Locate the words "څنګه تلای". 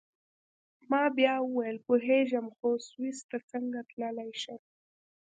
3.51-4.31